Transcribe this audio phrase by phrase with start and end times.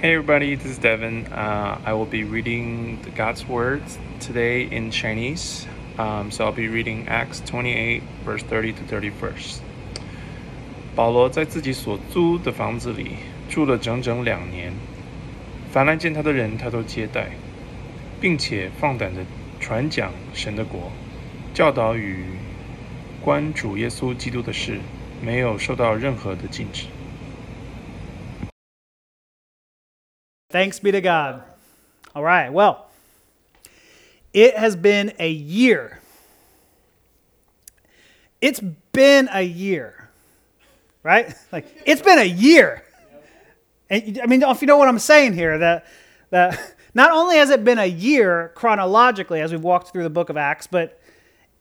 [0.00, 1.26] Hey everybody, this is Devin.
[1.26, 5.66] Uh, I will be reading the God's words today in Chinese.
[5.98, 9.60] Um, so I'll be reading Acts 28, verse 30 to 31.
[10.96, 13.08] 保罗在自己所租的房子里
[13.50, 14.72] 住了整整两年，
[15.70, 17.32] 凡来见他的人，他都接待，
[18.22, 19.20] 并且放胆的
[19.60, 20.90] 传讲神的国，
[21.52, 22.24] 教导与
[23.20, 24.80] 关主耶稣基督的事，
[25.22, 26.86] 没有受到任何的禁止。
[30.50, 31.44] Thanks be to God.
[32.12, 32.88] All right, well,
[34.32, 36.00] it has been a year.
[38.40, 38.58] It's
[38.92, 40.10] been a year,
[41.04, 41.32] right?
[41.52, 42.82] Like, it's been a year.
[43.88, 45.86] And I mean, if you know what I'm saying here, that,
[46.30, 50.30] that not only has it been a year chronologically as we've walked through the book
[50.30, 51.00] of Acts, but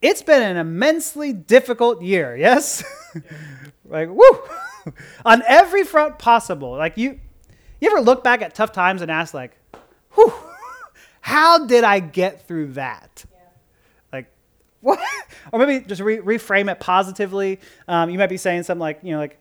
[0.02, 2.84] it's been an immensely difficult year, yes?
[3.86, 4.94] like, woo!
[5.26, 6.72] On every front possible.
[6.72, 7.20] Like, you,
[7.80, 9.58] you ever look back at tough times and ask, like,
[10.14, 10.34] whew,
[11.22, 13.26] how did I get through that?
[13.32, 13.40] Yeah.
[14.12, 14.32] Like,
[14.82, 15.00] what?
[15.52, 17.60] or maybe just re- reframe it positively.
[17.88, 19.38] Um, you might be saying something like, you know, like,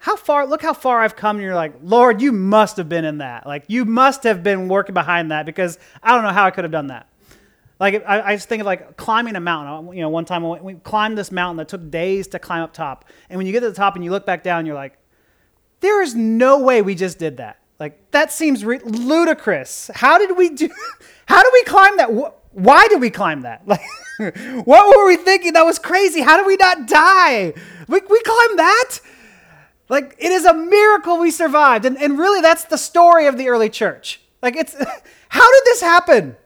[0.00, 1.36] how far, look how far I've come.
[1.36, 3.46] And you're like, Lord, you must have been in that.
[3.46, 6.64] Like, you must have been working behind that because I don't know how I could
[6.64, 7.08] have done that.
[7.80, 9.94] Like, I, I just think of like climbing a mountain.
[9.94, 13.04] You know, one time we climbed this mountain that took days to climb up top.
[13.28, 14.98] And when you get to the top and you look back down, you're like,
[15.80, 17.58] there is no way we just did that.
[17.78, 19.90] Like that seems re- ludicrous.
[19.94, 20.68] How did we do?
[21.26, 22.08] How did we climb that?
[22.52, 23.62] Why did we climb that?
[24.20, 25.52] Like, what were we thinking?
[25.52, 26.22] That was crazy.
[26.22, 27.54] How did we not die?
[27.86, 28.98] We, we climbed that?
[29.88, 31.84] Like, it is a miracle we survived.
[31.84, 34.20] And, and really, that's the story of the early church.
[34.42, 34.74] Like, it's
[35.28, 36.36] how did this happen?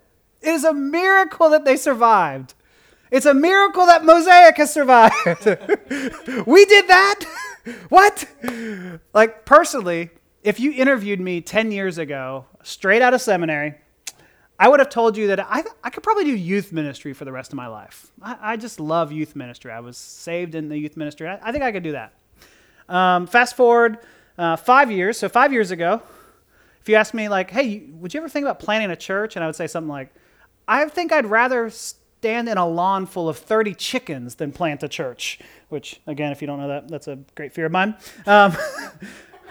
[0.42, 2.52] It is a miracle that they survived.
[3.10, 5.46] It's a miracle that Mosaic has survived.
[6.46, 7.20] we did that?
[7.88, 8.26] What?
[9.14, 10.10] Like, personally,
[10.42, 13.74] if you interviewed me 10 years ago, straight out of seminary,
[14.58, 17.32] I would have told you that I, I could probably do youth ministry for the
[17.32, 18.10] rest of my life.
[18.20, 19.72] I, I just love youth ministry.
[19.72, 21.28] I was saved in the youth ministry.
[21.28, 22.14] I, I think I could do that.
[22.88, 23.98] Um, fast forward
[24.38, 25.18] uh, five years.
[25.18, 26.02] So, five years ago,
[26.80, 29.36] if you asked me, like, hey, would you ever think about planting a church?
[29.36, 30.12] And I would say something like,
[30.66, 34.88] I think I'd rather stand in a lawn full of 30 chickens than plant a
[34.88, 35.40] church,
[35.72, 37.96] which, again, if you don't know that, that's a great fear of mine.
[38.26, 38.54] Um,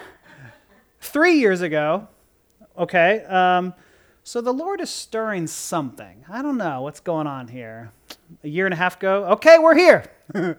[1.02, 2.08] three years ago,
[2.78, 3.74] okay, um,
[4.24, 6.24] so the Lord is stirring something.
[6.30, 7.92] I don't know what's going on here.
[8.44, 10.06] A year and a half ago, okay, we're here.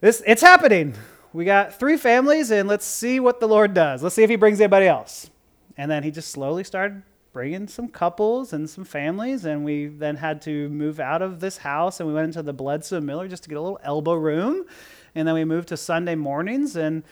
[0.00, 0.94] this, it's happening.
[1.32, 4.02] We got three families, and let's see what the Lord does.
[4.02, 5.30] Let's see if He brings anybody else.
[5.78, 7.02] And then He just slowly started
[7.32, 11.40] bring in some couples and some families, and we then had to move out of
[11.40, 14.14] this house and we went into the Bledsoe Miller just to get a little elbow
[14.14, 14.64] room.
[15.14, 17.02] And then we moved to Sunday mornings, and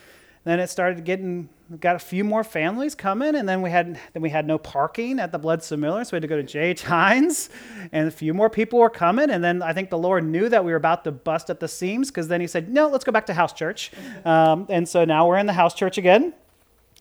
[0.44, 1.48] then it started getting
[1.80, 5.18] got a few more families coming, and then we had then we had no parking
[5.18, 6.74] at the Bledsoe Miller, so we had to go to J.
[6.74, 7.50] Hines,
[7.92, 10.64] and a few more people were coming, and then I think the Lord knew that
[10.64, 13.12] we were about to bust at the seams because then He said, "No, let's go
[13.12, 13.90] back to house church,"
[14.24, 16.32] um, and so now we're in the house church again,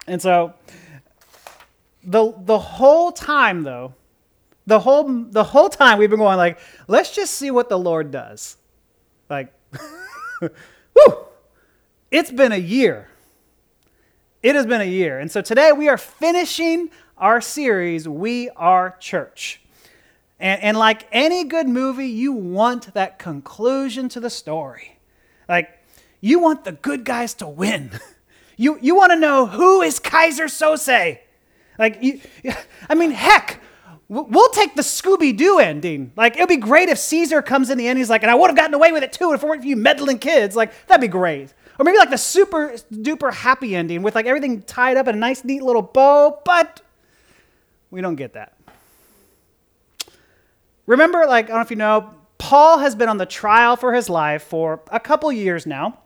[0.07, 0.53] and so
[2.03, 3.93] the the whole time though,
[4.65, 8.11] the whole the whole time we've been going like, let's just see what the Lord
[8.11, 8.57] does.
[9.29, 9.53] Like,
[10.41, 11.17] whoo!
[12.11, 13.09] It's been a year.
[14.41, 15.19] It has been a year.
[15.19, 19.61] And so today we are finishing our series, We Are Church.
[20.39, 24.99] And, and like any good movie, you want that conclusion to the story.
[25.49, 25.69] Like,
[26.21, 27.91] you want the good guys to win.
[28.59, 31.19] You, you want to know who is Keyser Söze?
[31.77, 32.21] Like, you,
[32.89, 33.61] I mean, heck,
[34.09, 36.11] we'll take the Scooby Doo ending.
[36.15, 37.97] Like, it'd be great if Caesar comes in the end.
[37.97, 39.67] He's like, and I would have gotten away with it too if it weren't for
[39.67, 40.55] you meddling kids.
[40.55, 41.53] Like, that'd be great.
[41.79, 45.19] Or maybe like the super duper happy ending with like everything tied up in a
[45.19, 46.41] nice, neat little bow.
[46.43, 46.81] But
[47.91, 48.53] we don't get that.
[50.87, 53.93] Remember, like, I don't know if you know, Paul has been on the trial for
[53.93, 55.99] his life for a couple years now.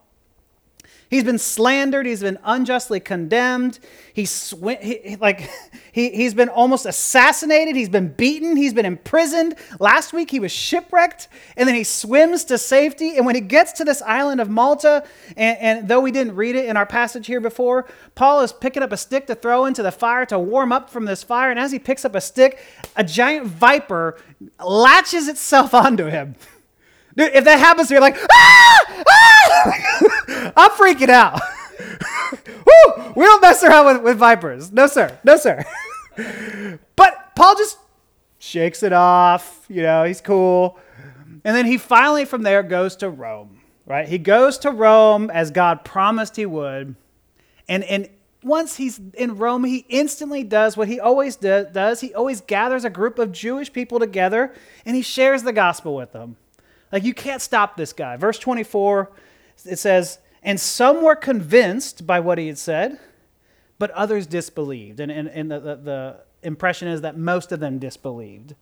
[1.12, 2.06] He's been slandered.
[2.06, 3.80] He's been unjustly condemned.
[4.14, 5.50] He's sw- he, like
[5.92, 7.76] he, he's been almost assassinated.
[7.76, 8.56] He's been beaten.
[8.56, 9.56] He's been imprisoned.
[9.78, 11.28] Last week he was shipwrecked,
[11.58, 13.18] and then he swims to safety.
[13.18, 15.04] And when he gets to this island of Malta,
[15.36, 18.82] and, and though we didn't read it in our passage here before, Paul is picking
[18.82, 21.52] up a stick to throw into the fire to warm up from this fire.
[21.52, 22.58] And as he picks up a stick,
[22.96, 24.18] a giant viper
[24.66, 26.36] latches itself onto him.
[27.16, 29.04] Dude, if that happens, you're like, ah!
[29.10, 30.54] ah!
[30.58, 31.42] I'm freaking out.
[32.48, 33.14] Woo!
[33.16, 34.72] We don't mess around with, with vipers.
[34.72, 35.18] No, sir.
[35.24, 35.64] No, sir.
[36.96, 37.78] but Paul just
[38.40, 39.66] shakes it off.
[39.70, 40.80] You know, he's cool.
[41.44, 44.08] And then he finally, from there, goes to Rome, right?
[44.08, 46.96] He goes to Rome as God promised he would.
[47.68, 48.10] And, and
[48.44, 52.02] once he's in Rome, he instantly does what he always do, does.
[52.02, 54.54] He always gathers a group of Jewish people together
[54.86, 56.38] and he shares the gospel with them.
[56.92, 58.18] Like, you can't stop this guy.
[58.18, 59.12] Verse 24,
[59.66, 63.00] it says, And some were convinced by what he had said,
[63.80, 65.00] but others disbelieved.
[65.00, 68.56] And, and, and the, the, the impression is that most of them disbelieved.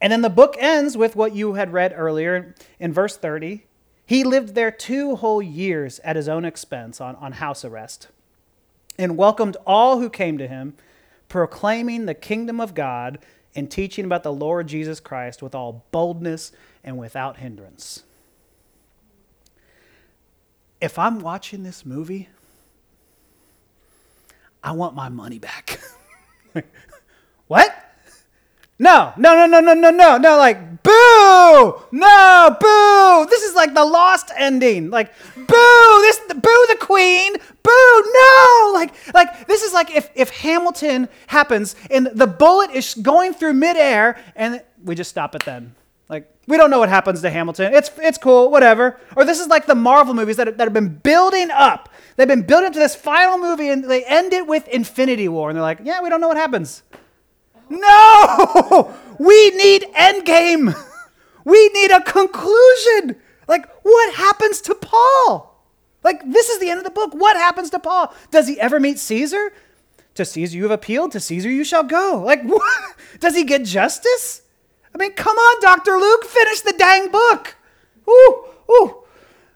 [0.00, 3.64] And then the book ends with what you had read earlier in verse 30.
[4.04, 8.08] He lived there two whole years at his own expense on, on house arrest
[8.98, 10.74] and welcomed all who came to him,
[11.28, 13.18] proclaiming the kingdom of God
[13.54, 16.52] and teaching about the Lord Jesus Christ with all boldness
[16.82, 18.04] and without hindrance.
[20.80, 22.28] If I'm watching this movie,
[24.64, 25.80] I want my money back.
[27.46, 27.74] what?
[28.78, 31.82] No, no, no, no, no, no, no, no, like, boo!
[31.92, 33.26] No, boo!
[33.30, 34.90] This is like the lost ending.
[34.90, 35.46] Like, boo!
[35.46, 37.34] This, boo the queen!
[37.62, 38.12] Boo!
[38.12, 38.70] No!
[38.74, 43.54] Like, like this is like if, if Hamilton happens and the bullet is going through
[43.54, 45.74] midair and we just stop it then.
[46.08, 47.72] Like, we don't know what happens to Hamilton.
[47.72, 48.98] It's, it's cool, whatever.
[49.16, 51.88] Or this is like the Marvel movies that, that have been building up.
[52.16, 55.48] They've been building up to this final movie and they end it with Infinity War.
[55.48, 56.82] And they're like, yeah, we don't know what happens.
[57.68, 58.94] No!
[59.18, 60.74] We need endgame.
[61.44, 63.16] We need a conclusion.
[63.48, 65.51] Like, what happens to Paul?
[66.02, 67.14] Like, this is the end of the book.
[67.14, 68.12] What happens to Paul?
[68.30, 69.52] Does he ever meet Caesar?
[70.14, 72.22] To Caesar you have appealed, to Caesar you shall go.
[72.24, 72.96] Like, what?
[73.20, 74.42] Does he get justice?
[74.94, 75.92] I mean, come on, Dr.
[75.92, 77.56] Luke, finish the dang book.
[78.08, 78.96] Ooh, ooh.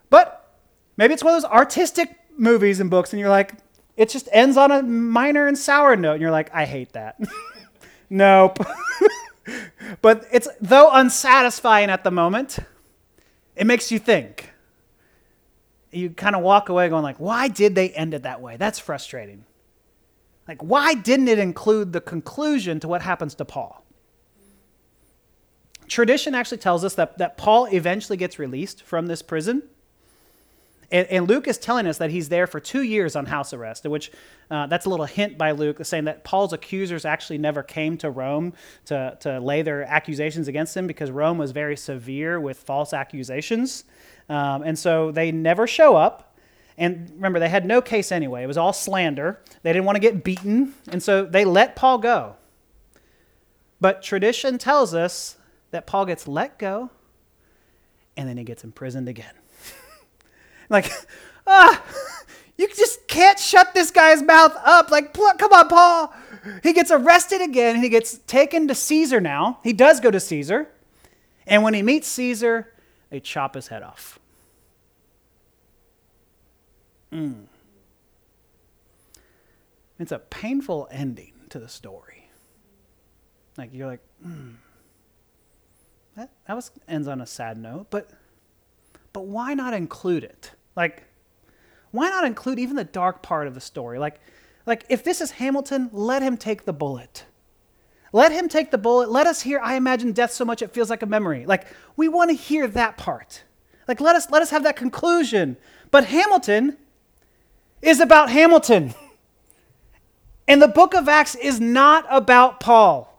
[0.08, 0.54] But
[0.96, 3.52] maybe it's one of those artistic movies and books, and you're like,
[3.96, 7.18] it just ends on a minor and sour note, and you're like, I hate that.
[8.10, 8.58] nope.
[10.02, 12.58] but it's, though unsatisfying at the moment,
[13.56, 14.52] it makes you think.
[15.90, 18.56] You kind of walk away going like, why did they end it that way?
[18.56, 19.44] That's frustrating.
[20.48, 23.84] Like, why didn't it include the conclusion to what happens to Paul?
[25.88, 29.62] Tradition actually tells us that, that Paul eventually gets released from this prison.
[30.90, 33.84] And, and Luke is telling us that he's there for two years on house arrest,
[33.84, 34.12] which
[34.50, 38.10] uh, that's a little hint by Luke saying that Paul's accusers actually never came to
[38.10, 38.52] Rome
[38.86, 43.84] to, to lay their accusations against him because Rome was very severe with false accusations.
[44.28, 46.36] Um, and so they never show up.
[46.78, 48.42] And remember, they had no case anyway.
[48.42, 49.40] It was all slander.
[49.62, 50.74] They didn't want to get beaten.
[50.88, 52.36] And so they let Paul go.
[53.80, 55.36] But tradition tells us
[55.70, 56.90] that Paul gets let go
[58.16, 59.34] and then he gets imprisoned again.
[60.68, 60.90] Like,
[61.46, 61.82] ah,
[62.56, 64.90] you just can't shut this guy's mouth up.
[64.90, 66.14] Like, come on, Paul.
[66.62, 69.58] He gets arrested again he gets taken to Caesar now.
[69.64, 70.68] He does go to Caesar.
[71.46, 72.72] And when he meets Caesar,
[73.10, 74.18] they chop his head off.
[77.12, 77.46] Mm.
[79.98, 82.28] It's a painful ending to the story.
[83.56, 84.54] Like, you're like, hmm
[86.16, 88.10] that, that was ends on a sad note, but
[89.12, 90.50] but why not include it?
[90.76, 91.04] Like,
[91.90, 93.98] why not include even the dark part of the story?
[93.98, 94.20] Like,
[94.66, 97.24] like if this is Hamilton, let him take the bullet.
[98.12, 99.10] Let him take the bullet.
[99.10, 101.46] Let us hear, I imagine death so much it feels like a memory.
[101.46, 103.42] Like, we want to hear that part.
[103.88, 105.56] Like, let us let us have that conclusion.
[105.90, 106.76] But Hamilton
[107.82, 108.94] is about Hamilton.
[110.48, 113.12] And the book of Acts is not about Paul.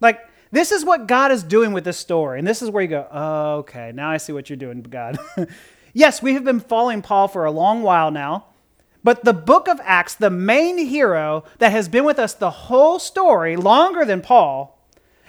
[0.00, 2.38] Like, this is what God is doing with this story.
[2.38, 5.18] And this is where you go, oh, okay, now I see what you're doing, God.
[5.98, 8.44] yes, we have been following Paul for a long while now.
[9.02, 12.98] But the book of Acts, the main hero that has been with us the whole
[12.98, 14.78] story, longer than Paul,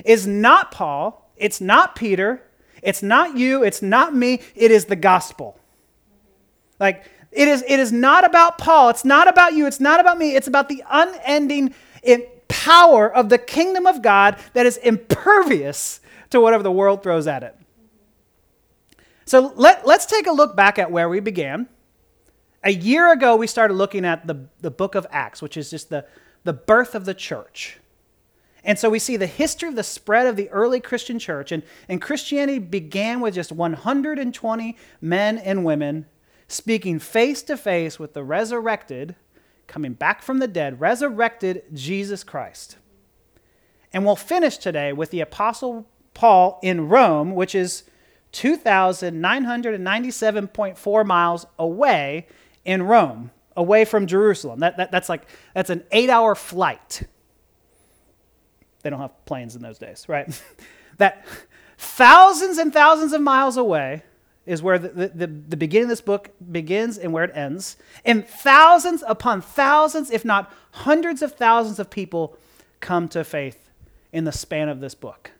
[0.05, 1.31] is not Paul.
[1.38, 2.43] It's not Peter.
[2.81, 3.63] It's not you.
[3.63, 4.41] It's not me.
[4.55, 5.59] It is the gospel.
[6.79, 8.89] Like, it is, it is not about Paul.
[8.89, 9.65] It's not about you.
[9.67, 10.35] It's not about me.
[10.35, 11.73] It's about the unending
[12.47, 15.99] power of the kingdom of God that is impervious
[16.31, 17.55] to whatever the world throws at it.
[19.29, 21.67] So let, let's take a look back at where we began.
[22.63, 25.91] A year ago, we started looking at the, the book of Acts, which is just
[25.91, 26.07] the,
[26.45, 27.77] the birth of the church.
[28.63, 31.51] And so we see the history of the spread of the early Christian church.
[31.51, 36.07] And, and Christianity began with just 120 men and women
[36.48, 39.15] speaking face to face with the resurrected
[39.67, 42.77] coming back from the dead, resurrected Jesus Christ.
[43.93, 47.83] And we'll finish today with the Apostle Paul in Rome, which is
[48.33, 52.27] 2,997.4 miles away
[52.65, 54.59] in Rome, away from Jerusalem.
[54.59, 57.03] That, that, that's like, that's an eight hour flight.
[58.81, 60.41] They don't have planes in those days, right?
[60.98, 61.25] that
[61.77, 64.03] thousands and thousands of miles away
[64.45, 67.77] is where the, the, the beginning of this book begins and where it ends.
[68.03, 72.38] And thousands upon thousands, if not hundreds of thousands of people
[72.79, 73.69] come to faith
[74.12, 75.31] in the span of this book.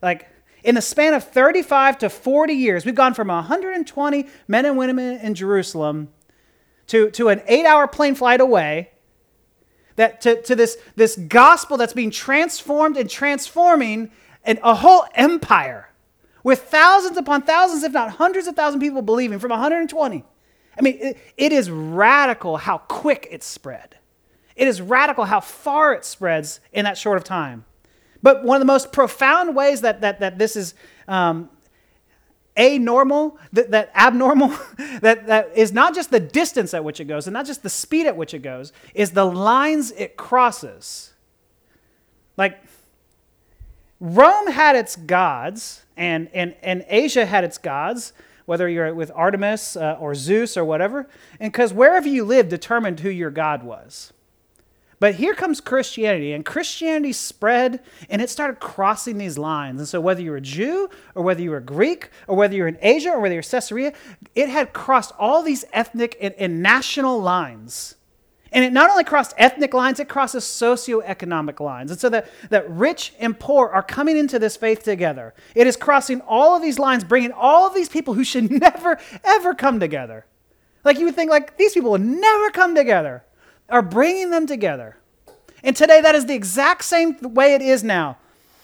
[0.00, 0.28] Like,
[0.66, 5.20] in the span of 35 to 40 years, we've gone from 120 men and women
[5.20, 6.08] in Jerusalem
[6.88, 8.90] to, to an eight hour plane flight away,
[9.94, 14.10] that to, to this, this gospel that's being transformed and transforming
[14.42, 15.88] and a whole empire
[16.42, 20.24] with thousands upon thousands, if not hundreds of thousands of people believing from 120.
[20.76, 23.98] I mean, it, it is radical how quick it's spread.
[24.56, 27.66] It is radical how far it spreads in that short of time.
[28.26, 30.74] But one of the most profound ways that, that, that this is
[31.06, 31.48] um,
[32.56, 34.48] anormal, that, that abnormal,
[35.00, 37.70] that, that is not just the distance at which it goes and not just the
[37.70, 41.12] speed at which it goes, is the lines it crosses.
[42.36, 42.58] Like,
[44.00, 48.12] Rome had its gods, and, and, and Asia had its gods,
[48.44, 52.98] whether you're with Artemis uh, or Zeus or whatever, and because wherever you lived determined
[52.98, 54.12] who your god was.
[54.98, 59.78] But here comes Christianity, and Christianity spread and it started crossing these lines.
[59.78, 62.68] And so, whether you were a Jew or whether you were Greek or whether you're
[62.68, 63.92] in Asia or whether you're Caesarea,
[64.34, 67.96] it had crossed all these ethnic and, and national lines.
[68.52, 71.90] And it not only crossed ethnic lines, it crosses socioeconomic lines.
[71.90, 75.34] And so that, that rich and poor are coming into this faith together.
[75.54, 78.98] It is crossing all of these lines, bringing all of these people who should never,
[79.24, 80.24] ever come together.
[80.84, 83.24] Like you would think, like, these people would never come together
[83.68, 84.96] are bringing them together.
[85.62, 88.18] And today, that is the exact same way it is now.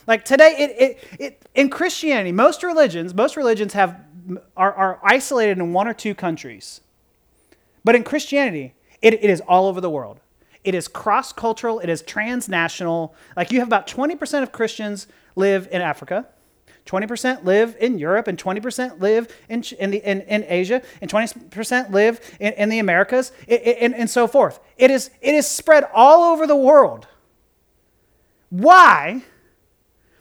[0.06, 4.00] Like today, it, it, it, in Christianity, most religions, most religions have,
[4.56, 6.80] are, are isolated in one or two countries.
[7.84, 10.20] But in Christianity, it, it is all over the world.
[10.64, 13.14] It is cross cultural, it is transnational.
[13.36, 16.26] Like you have about 20% of Christians live in Africa.
[16.86, 21.90] 20% live in Europe, and 20% live in, in, the, in, in Asia, and 20%
[21.90, 24.58] live in, in the Americas, and, and so forth.
[24.76, 27.06] It is, it is spread all over the world.
[28.50, 29.22] Why?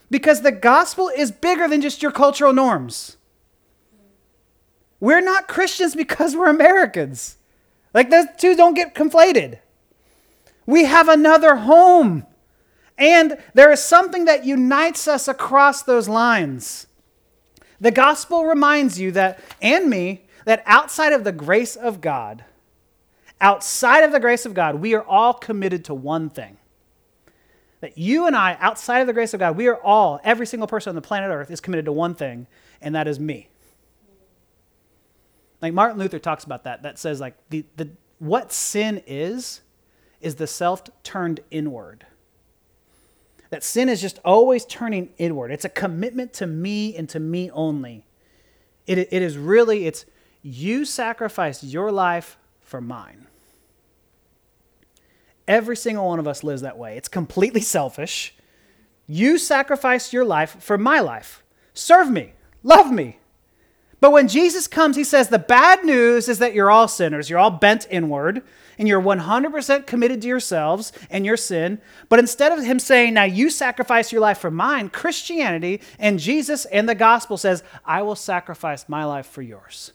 [0.10, 3.18] Because the gospel is bigger than just your cultural norms.
[5.00, 7.38] We're not Christians because we're Americans.
[7.94, 9.60] Like those two don't get conflated.
[10.66, 12.26] We have another home.
[13.02, 16.86] And there is something that unites us across those lines.
[17.80, 22.46] The gospel reminds you that, and me, that outside of the grace of God,
[23.42, 26.58] outside of the grace of God, we are all committed to one thing.
[27.80, 30.68] That you and I, outside of the grace of God, we are all, every single
[30.68, 32.46] person on the planet Earth is committed to one thing,
[32.82, 33.50] and that is me.
[35.60, 37.90] Like Martin Luther talks about that, that says, like, the, the,
[38.20, 39.62] what sin is,
[40.20, 42.06] is the self turned inward
[43.52, 45.52] that sin is just always turning inward.
[45.52, 48.06] It's a commitment to me and to me only.
[48.88, 50.06] It, it is really, it's
[50.42, 53.28] you sacrificed your life for mine.
[55.48, 56.98] Every single one of us lives that way.
[56.98, 58.34] It's completely selfish.
[59.06, 61.44] You sacrificed your life for my life.
[61.74, 63.18] Serve me, love me.
[64.02, 67.30] But when Jesus comes, he says the bad news is that you're all sinners.
[67.30, 68.42] You're all bent inward
[68.80, 71.80] and you're 100% committed to yourselves and your sin.
[72.10, 76.66] But instead of him saying, Now you sacrifice your life for mine, Christianity and Jesus
[76.66, 79.94] and the gospel says, I will sacrifice my life for yours.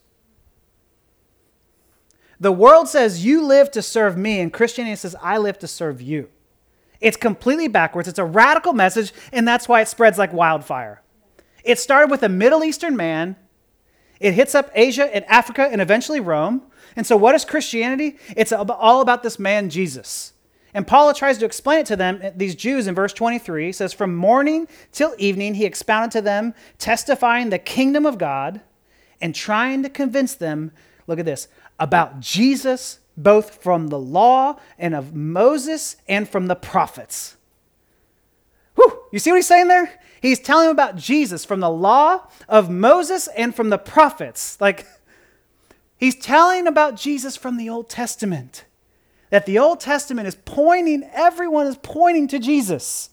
[2.38, 6.00] The world says, You live to serve me, and Christianity says, I live to serve
[6.00, 6.28] you.
[7.00, 8.08] It's completely backwards.
[8.08, 11.02] It's a radical message, and that's why it spreads like wildfire.
[11.64, 13.36] It started with a Middle Eastern man
[14.20, 16.62] it hits up Asia and Africa and eventually Rome.
[16.96, 18.18] And so, what is Christianity?
[18.36, 20.32] It's all about this man, Jesus.
[20.76, 23.66] And Paul tries to explain it to them, eh, these Jews, in verse 23.
[23.66, 28.60] He says, From morning till evening, he expounded to them, testifying the kingdom of God
[29.20, 30.72] and trying to convince them,
[31.06, 36.56] look at this, about Jesus, both from the law and of Moses and from the
[36.56, 37.36] prophets.
[38.74, 39.98] Whew, you see what he's saying there?
[40.20, 44.60] He's telling about Jesus from the law of Moses and from the prophets.
[44.60, 44.86] Like,
[45.96, 48.64] he's telling about Jesus from the Old Testament.
[49.30, 53.10] That the Old Testament is pointing, everyone is pointing to Jesus.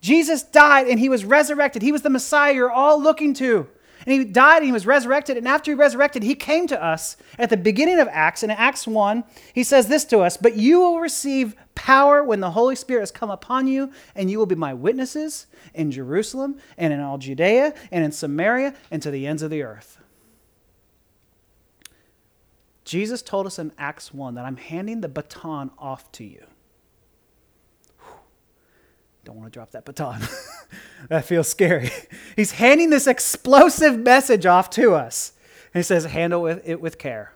[0.00, 1.82] Jesus died and he was resurrected.
[1.82, 3.68] He was the Messiah you're all looking to.
[4.08, 5.36] And he died and he was resurrected.
[5.36, 8.42] And after he resurrected, he came to us at the beginning of Acts.
[8.42, 9.22] And in Acts 1,
[9.52, 13.10] he says this to us But you will receive power when the Holy Spirit has
[13.10, 17.74] come upon you, and you will be my witnesses in Jerusalem and in all Judea
[17.92, 19.98] and in Samaria and to the ends of the earth.
[22.86, 26.46] Jesus told us in Acts 1 that I'm handing the baton off to you.
[29.24, 30.20] Don't want to drop that baton.
[31.08, 31.90] that feels scary.
[32.36, 35.32] He's handing this explosive message off to us.
[35.72, 37.32] he says, handle it with care.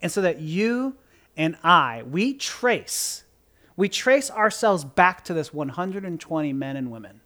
[0.00, 0.96] And so that you
[1.36, 3.24] and I, we trace,
[3.76, 7.20] we trace ourselves back to this 120 men and women.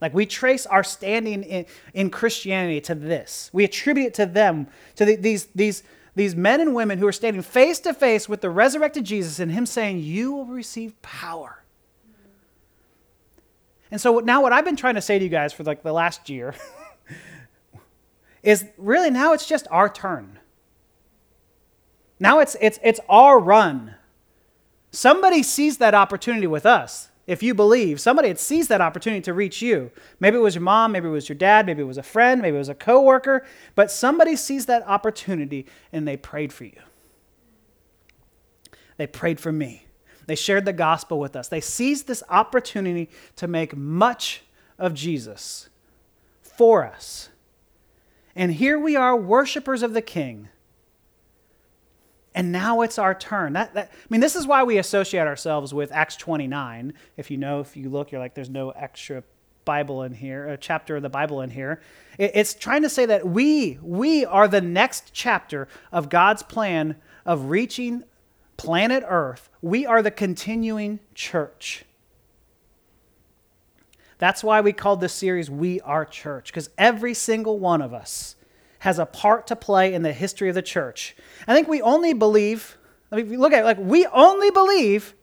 [0.00, 3.50] Like we trace our standing in, in Christianity to this.
[3.52, 5.84] We attribute it to them, to the, these, these,
[6.16, 9.52] these men and women who are standing face to face with the resurrected Jesus and
[9.52, 11.61] Him saying, You will receive power.
[13.92, 15.92] And so now, what I've been trying to say to you guys for like the
[15.92, 16.54] last year
[18.42, 20.38] is really now it's just our turn.
[22.18, 23.96] Now it's, it's, it's our run.
[24.92, 27.10] Somebody sees that opportunity with us.
[27.26, 29.90] If you believe, somebody had seized that opportunity to reach you.
[30.18, 32.40] Maybe it was your mom, maybe it was your dad, maybe it was a friend,
[32.40, 33.44] maybe it was a coworker,
[33.74, 36.80] but somebody seized that opportunity and they prayed for you.
[38.96, 39.84] They prayed for me.
[40.26, 41.48] They shared the gospel with us.
[41.48, 44.42] They seized this opportunity to make much
[44.78, 45.68] of Jesus
[46.40, 47.28] for us.
[48.34, 50.48] And here we are, worshipers of the King
[52.34, 53.52] and now it's our turn.
[53.54, 56.94] That, that, I mean, this is why we associate ourselves with Acts 29.
[57.16, 59.22] If you know, if you look, you're like, there's no extra
[59.64, 61.80] Bible in here, a chapter of the Bible in here.
[62.18, 66.96] It, it's trying to say that we, we are the next chapter of God's plan
[67.24, 68.02] of reaching
[68.56, 69.48] planet Earth.
[69.60, 71.84] We are the continuing church.
[74.18, 78.36] That's why we called this series We Are Church, because every single one of us
[78.80, 81.16] has a part to play in the history of the church.
[81.46, 82.78] I think we only believe,
[83.10, 85.14] I mean, if you look at it, like we only believe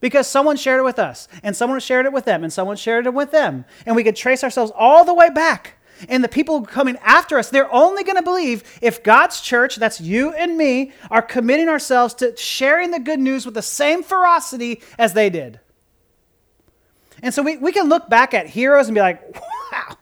[0.00, 3.06] because someone shared it with us, and someone shared it with them, and someone shared
[3.06, 3.64] it with them.
[3.86, 5.78] And we could trace ourselves all the way back.
[6.08, 10.00] And the people coming after us, they're only going to believe if God's church, that's
[10.00, 14.82] you and me, are committing ourselves to sharing the good news with the same ferocity
[14.98, 15.60] as they did.
[17.22, 19.96] And so we, we can look back at heroes and be like, wow,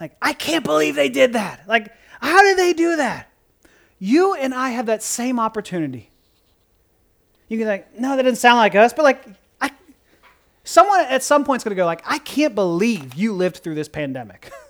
[0.00, 1.68] like, I can't believe they did that.
[1.68, 3.30] Like, how did they do that?
[3.98, 6.10] You and I have that same opportunity.
[7.48, 9.22] You can like, no, that didn't sound like us, but like,
[9.60, 9.72] I,
[10.64, 13.74] someone at some point is going to go like, I can't believe you lived through
[13.74, 14.50] this pandemic.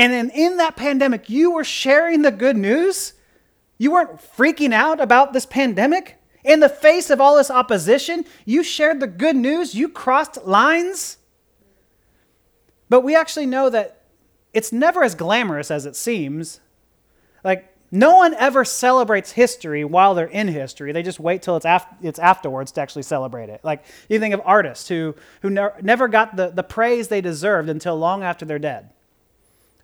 [0.00, 3.12] and then in that pandemic, you were sharing the good news.
[3.76, 6.16] You weren't freaking out about this pandemic.
[6.42, 9.74] In the face of all this opposition, you shared the good news.
[9.74, 11.18] You crossed lines.
[12.88, 14.00] But we actually know that
[14.54, 16.60] it's never as glamorous as it seems.
[17.44, 20.92] Like, no one ever celebrates history while they're in history.
[20.92, 23.60] They just wait till it's, af- it's afterwards to actually celebrate it.
[23.62, 27.68] Like, you think of artists who, who ne- never got the, the praise they deserved
[27.68, 28.88] until long after they're dead.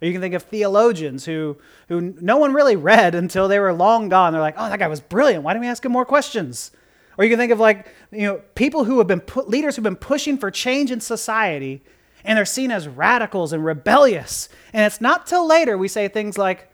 [0.01, 1.57] Or you can think of theologians who,
[1.89, 4.33] who no one really read until they were long gone.
[4.33, 5.43] They're like, oh, that guy was brilliant.
[5.43, 6.71] Why didn't we ask him more questions?
[7.17, 9.97] Or you can think of like, you know, people who have been, leaders who've been
[9.97, 11.83] pushing for change in society
[12.25, 14.49] and they're seen as radicals and rebellious.
[14.73, 16.71] And it's not till later we say things like,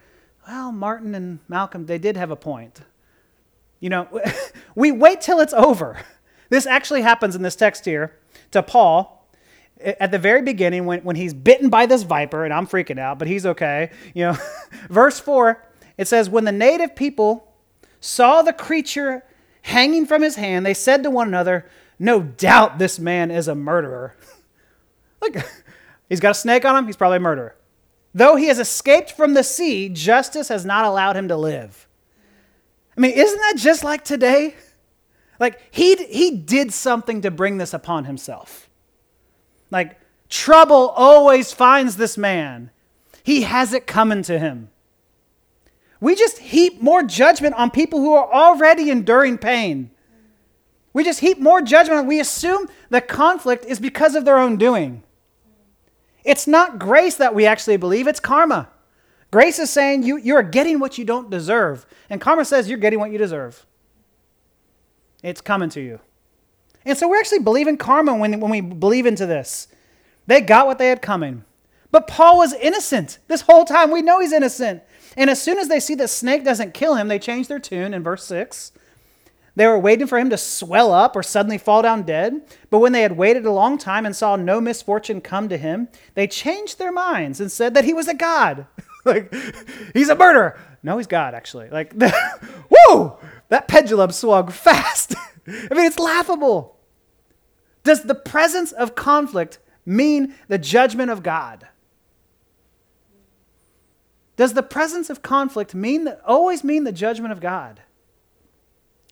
[0.48, 2.80] well, Martin and Malcolm, they did have a point.
[3.78, 4.22] You know,
[4.74, 5.98] we wait till it's over.
[6.48, 8.18] This actually happens in this text here
[8.50, 9.21] to Paul
[9.83, 13.18] at the very beginning when, when he's bitten by this viper, and I'm freaking out,
[13.18, 13.90] but he's okay.
[14.14, 14.38] You know,
[14.88, 15.62] verse 4,
[15.99, 17.53] it says, When the native people
[18.01, 19.25] saw the creature
[19.62, 21.66] hanging from his hand, they said to one another,
[21.99, 24.16] No doubt this man is a murderer.
[25.23, 25.37] Look,
[26.09, 27.57] he's got a snake on him, he's probably a murderer.
[28.14, 31.88] Though he has escaped from the sea, justice has not allowed him to live.
[32.97, 34.55] I mean, isn't that just like today?
[35.40, 38.68] Like, he, he did something to bring this upon himself.
[39.72, 42.70] Like, trouble always finds this man,
[43.24, 44.68] he has it coming to him.
[46.00, 49.90] We just heap more judgment on people who are already enduring pain.
[50.92, 52.06] We just heap more judgment.
[52.06, 55.04] We assume the conflict is because of their own doing.
[56.24, 58.68] It's not grace that we actually believe, it's karma.
[59.30, 61.87] Grace is saying you, you are getting what you don't deserve.
[62.11, 63.64] And karma says you're getting what you deserve.
[65.22, 66.00] It's coming to you.
[66.85, 69.68] And so we actually believe in karma when, when we believe into this.
[70.27, 71.45] They got what they had coming.
[71.90, 73.90] But Paul was innocent this whole time.
[73.90, 74.83] We know he's innocent.
[75.16, 77.92] And as soon as they see the snake doesn't kill him, they change their tune
[77.92, 78.73] in verse 6.
[79.55, 82.40] They were waiting for him to swell up or suddenly fall down dead.
[82.71, 85.88] But when they had waited a long time and saw no misfortune come to him,
[86.14, 88.66] they changed their minds and said that he was a god.
[89.05, 89.35] like,
[89.92, 90.59] he's a murderer.
[90.83, 91.68] No, he's God, actually.
[91.68, 91.92] Like,
[92.71, 93.18] whoa,
[93.51, 95.14] that pendulum swung fast.
[95.46, 96.76] I mean, it's laughable.
[97.85, 101.66] Does the presence of conflict mean the judgment of God?
[104.37, 107.81] Does the presence of conflict mean that, always mean the judgment of God?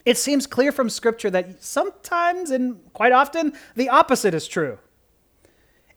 [0.04, 4.78] It seems clear from Scripture that sometimes and quite often the opposite is true.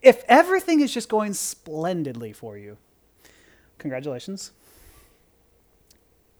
[0.01, 2.77] If everything is just going splendidly for you,
[3.77, 4.51] congratulations.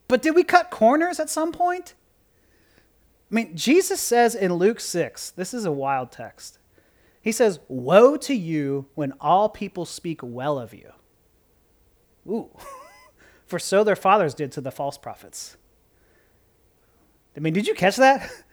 [0.10, 1.94] But did we cut corners at some point?
[3.34, 6.60] I mean, Jesus says in Luke 6, this is a wild text.
[7.20, 10.92] He says, Woe to you when all people speak well of you.
[12.30, 12.52] Ooh,
[13.48, 15.58] for so their fathers did to the false prophets.
[17.36, 18.30] I mean, did you catch that?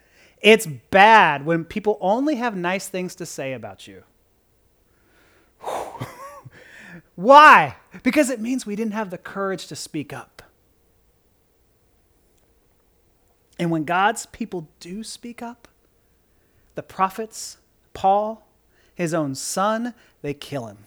[0.43, 4.05] It's bad when people only have nice things to say about you.
[7.14, 7.77] Why?
[8.03, 10.43] Because it means we didn't have the courage to speak up.
[13.61, 15.68] And when God's people do speak up,
[16.77, 17.59] the prophets,
[17.92, 18.49] Paul,
[18.94, 19.92] his own son,
[20.23, 20.79] they kill him.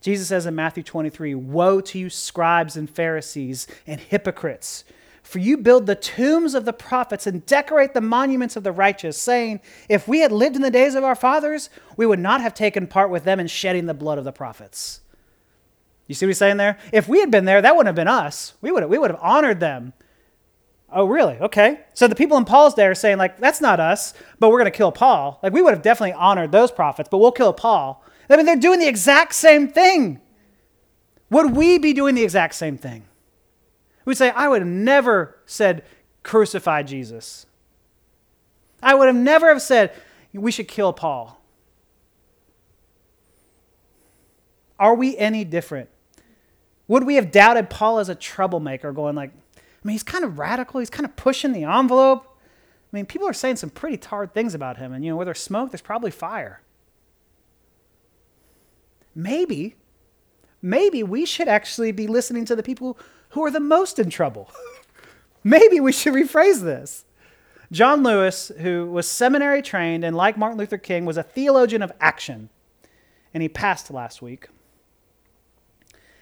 [0.00, 4.84] Jesus says in Matthew 23 Woe to you, scribes and Pharisees and hypocrites!
[5.24, 9.20] For you build the tombs of the prophets and decorate the monuments of the righteous,
[9.20, 12.54] saying, If we had lived in the days of our fathers, we would not have
[12.54, 15.00] taken part with them in shedding the blood of the prophets.
[16.06, 16.78] You see what he's saying there?
[16.92, 18.54] If we had been there, that wouldn't have been us.
[18.60, 19.92] We would have, we would have honored them.
[20.90, 21.36] Oh, really?
[21.38, 21.80] Okay.
[21.94, 24.70] So the people in Paul's day are saying, like, that's not us, but we're going
[24.70, 25.40] to kill Paul.
[25.42, 28.04] Like, we would have definitely honored those prophets, but we'll kill Paul.
[28.30, 30.20] I mean, they're doing the exact same thing.
[31.30, 33.04] Would we be doing the exact same thing?
[34.04, 35.84] We'd say, I would have never said,
[36.22, 37.46] crucify Jesus.
[38.82, 39.92] I would have never have said,
[40.32, 41.40] we should kill Paul.
[44.78, 45.88] Are we any different?
[46.86, 49.32] Would we have doubted Paul as a troublemaker, going like,
[49.86, 52.24] I mean, he's kind of radical, he's kind of pushing the envelope.
[52.92, 55.24] I mean, people are saying some pretty hard things about him, and you know, where
[55.24, 56.60] there's smoke, there's probably fire.
[59.14, 59.76] Maybe,
[60.60, 64.50] maybe we should actually be listening to the people who are the most in trouble.
[65.44, 67.04] Maybe we should rephrase this.
[67.70, 71.92] John Lewis, who was seminary trained and, like Martin Luther King, was a theologian of
[72.00, 72.48] action,
[73.32, 74.48] and he passed last week.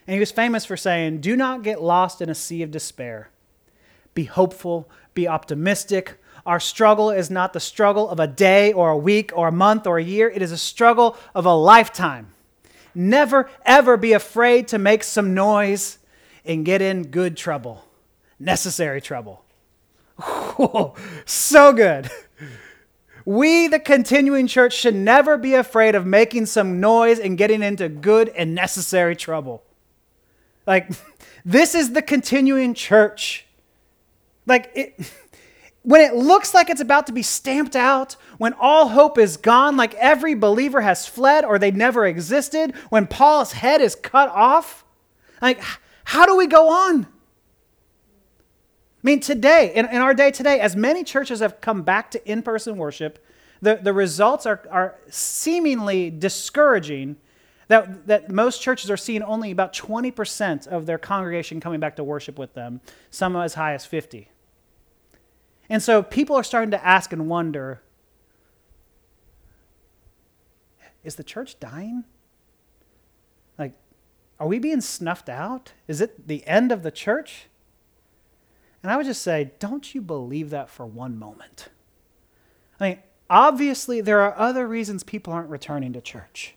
[0.06, 3.30] And he was famous for saying, Do not get lost in a sea of despair.
[4.14, 6.18] Be hopeful, be optimistic.
[6.46, 9.86] Our struggle is not the struggle of a day or a week or a month
[9.86, 12.32] or a year, it is a struggle of a lifetime.
[12.94, 15.98] Never, ever be afraid to make some noise
[16.44, 17.84] and get in good trouble,
[18.38, 19.44] necessary trouble.
[21.26, 22.10] so good.
[23.24, 27.88] We, the continuing church, should never be afraid of making some noise and getting into
[27.88, 29.62] good and necessary trouble.
[30.66, 30.90] Like,
[31.44, 33.46] this is the continuing church.
[34.46, 35.12] Like, it,
[35.82, 39.76] when it looks like it's about to be stamped out, when all hope is gone,
[39.76, 44.84] like every believer has fled or they never existed, when Paul's head is cut off,
[45.42, 45.62] like,
[46.04, 47.04] how do we go on?
[47.04, 47.06] I
[49.02, 52.42] mean, today, in, in our day today, as many churches have come back to in
[52.42, 53.22] person worship,
[53.60, 57.16] the, the results are, are seemingly discouraging
[57.68, 62.04] that, that most churches are seeing only about 20% of their congregation coming back to
[62.04, 62.80] worship with them,
[63.10, 64.28] some as high as 50.
[65.68, 67.80] And so people are starting to ask and wonder
[71.02, 72.04] is the church dying?
[73.58, 73.74] Like,
[74.40, 75.72] are we being snuffed out?
[75.86, 77.46] Is it the end of the church?
[78.82, 81.68] And I would just say, don't you believe that for one moment.
[82.80, 82.98] I mean,
[83.30, 86.54] obviously, there are other reasons people aren't returning to church.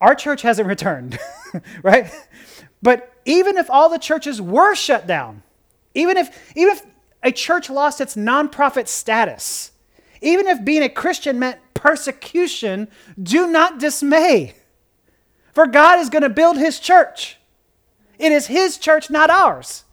[0.00, 1.18] Our church hasn't returned,
[1.82, 2.10] right?
[2.82, 5.42] But even if all the churches were shut down,
[5.94, 6.86] even if, even if
[7.22, 9.72] a church lost its nonprofit status,
[10.20, 12.88] even if being a Christian meant persecution,
[13.20, 14.54] do not dismay.
[15.54, 17.38] For God is going to build his church.
[18.18, 19.84] It is his church, not ours.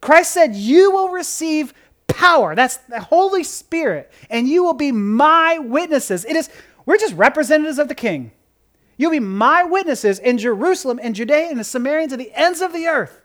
[0.00, 1.74] Christ said, You will receive
[2.06, 2.54] power.
[2.54, 6.24] That's the Holy Spirit, and you will be my witnesses.
[6.24, 6.48] It is,
[6.86, 8.32] we're just representatives of the King.
[8.96, 12.72] You'll be my witnesses in Jerusalem and Judea and the Samaria to the ends of
[12.72, 13.22] the earth.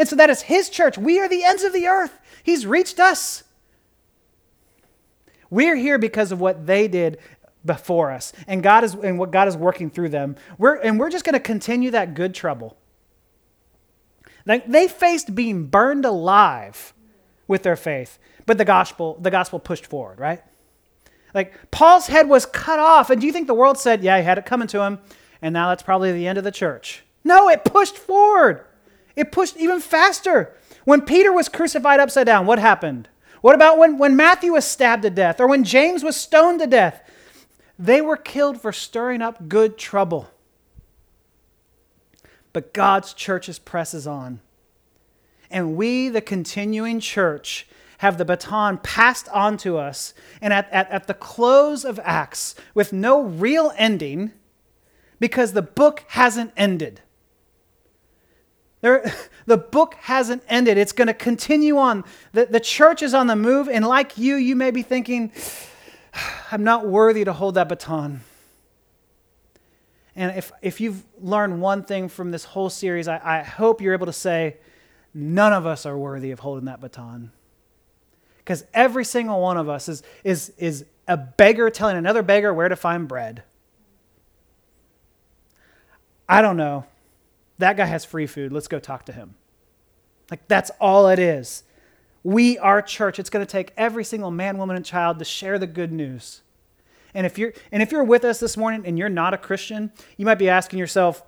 [0.00, 0.96] And so that is his church.
[0.96, 2.18] We are the ends of the earth.
[2.42, 3.44] He's reached us.
[5.50, 7.18] We're here because of what they did
[7.66, 10.36] before us and God is and what God is working through them.
[10.56, 12.78] We're and we're just going to continue that good trouble.
[14.46, 16.94] Like they faced being burned alive
[17.46, 20.40] with their faith, but the gospel the gospel pushed forward, right?
[21.34, 24.24] Like Paul's head was cut off, and do you think the world said, "Yeah, he
[24.24, 24.98] had it coming to him,"
[25.42, 27.04] and now that's probably the end of the church?
[27.22, 28.64] No, it pushed forward.
[29.20, 30.56] It pushed even faster.
[30.84, 33.06] When Peter was crucified upside down, what happened?
[33.42, 36.66] What about when, when Matthew was stabbed to death or when James was stoned to
[36.66, 37.02] death?
[37.78, 40.30] They were killed for stirring up good trouble.
[42.54, 44.40] But God's church presses on.
[45.50, 50.14] And we, the continuing church, have the baton passed on to us.
[50.40, 54.32] And at, at, at the close of Acts, with no real ending,
[55.18, 57.02] because the book hasn't ended,
[58.80, 59.12] There,
[59.46, 60.78] the book hasn't ended.
[60.78, 62.04] It's going to continue on.
[62.32, 65.32] The, the church is on the move, and like you, you may be thinking,
[66.52, 68.22] I'm not worthy to hold that baton.
[70.16, 73.94] And if, if you've learned one thing from this whole series, I, I hope you're
[73.94, 74.56] able to say,
[75.14, 77.32] none of us are worthy of holding that baton.
[78.38, 82.68] Because every single one of us is, is, is a beggar telling another beggar where
[82.68, 83.44] to find bread.
[86.28, 86.84] I don't know.
[87.60, 88.52] That guy has free food.
[88.52, 89.34] Let's go talk to him.
[90.30, 91.64] Like, that's all it is.
[92.22, 93.18] We are church.
[93.18, 96.42] It's going to take every single man, woman, and child to share the good news.
[97.14, 99.92] And if you're and if you're with us this morning and you're not a Christian,
[100.16, 101.22] you might be asking yourself,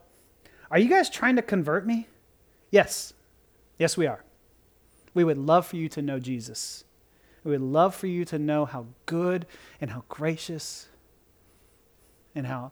[0.71, 2.07] are you guys trying to convert me?
[2.71, 3.15] Yes.
[3.79, 4.23] Yes, we are.
[5.15, 6.85] We would love for you to know Jesus.
[7.43, 9.47] We would love for you to know how good
[9.81, 10.87] and how gracious
[12.35, 12.71] and how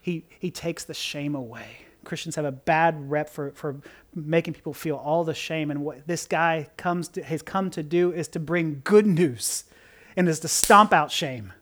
[0.00, 1.86] he, he takes the shame away.
[2.04, 3.80] Christians have a bad rep for, for
[4.14, 5.70] making people feel all the shame.
[5.70, 9.64] And what this guy comes to, has come to do is to bring good news
[10.16, 11.52] and is to stomp out shame.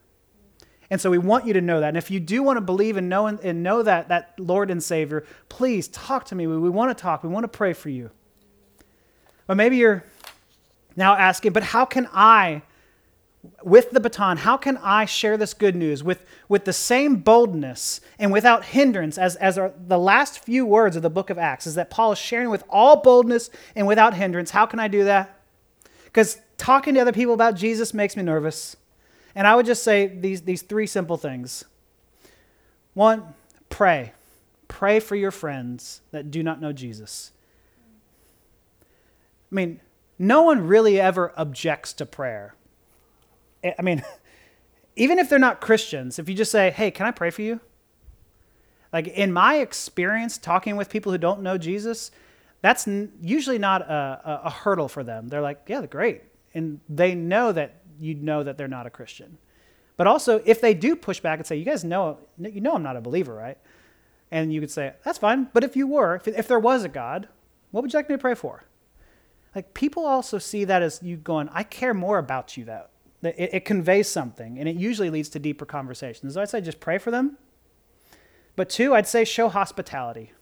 [0.89, 1.87] And so we want you to know that.
[1.87, 4.83] And if you do want to believe and know, and know that, that Lord and
[4.83, 6.47] Savior, please talk to me.
[6.47, 7.23] We, we want to talk.
[7.23, 8.11] We want to pray for you.
[9.47, 10.03] But maybe you're
[10.97, 12.61] now asking, but how can I,
[13.63, 18.01] with the baton, how can I share this good news with, with the same boldness
[18.19, 21.75] and without hindrance as, as the last few words of the book of Acts is
[21.75, 24.51] that Paul is sharing with all boldness and without hindrance.
[24.51, 25.39] How can I do that?
[26.05, 28.75] Because talking to other people about Jesus makes me nervous.
[29.33, 31.63] And I would just say these, these three simple things.
[32.93, 33.33] One,
[33.69, 34.13] pray.
[34.67, 37.31] Pray for your friends that do not know Jesus.
[39.51, 39.79] I mean,
[40.19, 42.53] no one really ever objects to prayer.
[43.63, 44.03] I mean,
[44.95, 47.59] even if they're not Christians, if you just say, hey, can I pray for you?
[48.91, 52.11] Like in my experience talking with people who don't know Jesus,
[52.61, 52.87] that's
[53.21, 55.27] usually not a, a, hurdle for them.
[55.27, 56.23] They're like, yeah, great.
[56.53, 59.37] And they know that you know that they're not a Christian.
[59.97, 62.83] But also, if they do push back and say, you guys know, you know I'm
[62.83, 63.57] not a believer, right?
[64.29, 65.49] And you could say, that's fine.
[65.53, 67.27] But if you were, if, if there was a God,
[67.71, 68.63] what would you like me to pray for?
[69.55, 72.89] Like people also see that as you going, I care more about you that.
[73.23, 76.33] It, it conveys something, and it usually leads to deeper conversations.
[76.33, 77.37] So I'd say just pray for them.
[78.55, 80.33] But two, I'd say show hospitality.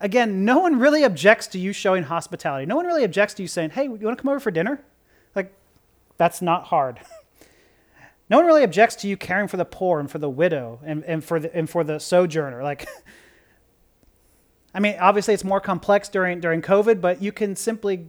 [0.00, 2.64] Again, no one really objects to you showing hospitality.
[2.64, 4.82] No one really objects to you saying, hey, you want to come over for dinner?
[5.36, 5.52] Like,
[6.16, 7.00] that's not hard.
[8.30, 11.04] no one really objects to you caring for the poor and for the widow and,
[11.04, 12.62] and, for, the, and for the sojourner.
[12.62, 12.88] Like,
[14.74, 18.06] I mean, obviously it's more complex during, during COVID, but you can simply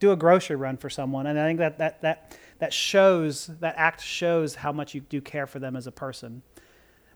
[0.00, 1.26] do a grocery run for someone.
[1.26, 5.20] And I think that, that, that, that shows, that act shows how much you do
[5.20, 6.42] care for them as a person.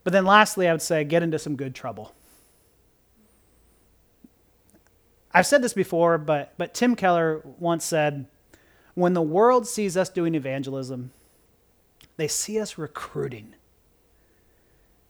[0.03, 2.13] But then lastly, I would say get into some good trouble.
[5.31, 8.25] I've said this before, but, but Tim Keller once said,
[8.93, 11.11] when the world sees us doing evangelism,
[12.17, 13.55] they see us recruiting.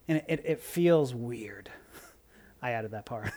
[0.07, 1.71] And it, it feels weird.
[2.61, 3.31] I added that part.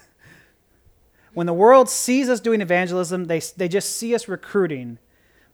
[1.33, 4.99] when the world sees us doing evangelism, they, they just see us recruiting.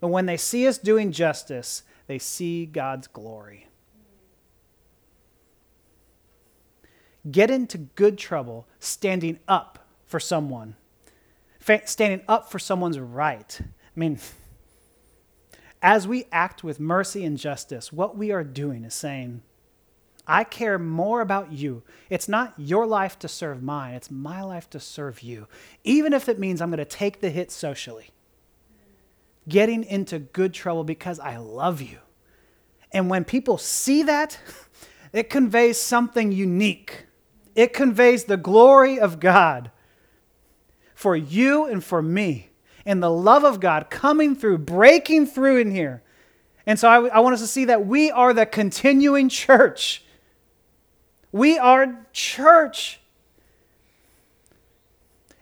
[0.00, 3.66] But when they see us doing justice, they see God's glory.
[7.30, 10.76] Get into good trouble standing up for someone
[11.84, 13.58] standing up for someone's right.
[13.60, 14.18] I mean,
[15.82, 19.42] as we act with mercy and justice, what we are doing is saying,
[20.28, 21.82] I care more about you.
[22.10, 25.46] It's not your life to serve mine, it's my life to serve you,
[25.84, 28.10] even if it means I'm going to take the hit socially.
[29.48, 31.98] Getting into good trouble because I love you.
[32.92, 34.38] And when people see that,
[35.12, 37.06] it conveys something unique.
[37.54, 39.70] It conveys the glory of God
[40.94, 42.50] for you and for me.
[42.84, 46.02] And the love of God coming through, breaking through in here.
[46.66, 50.04] And so I, I want us to see that we are the continuing church.
[51.32, 53.00] We are church.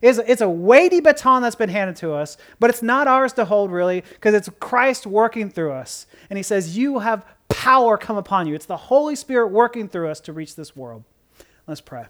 [0.04, 3.32] It's a, it's a weighty baton that's been handed to us, but it's not ours
[3.34, 6.06] to hold really because it's Christ working through us.
[6.28, 8.54] And he says, You have power come upon you.
[8.54, 11.04] It's the Holy Spirit working through us to reach this world.
[11.66, 12.04] Let's pray.